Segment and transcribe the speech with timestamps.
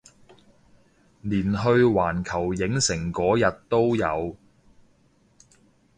[1.21, 4.35] 連去環球影城嗰日都有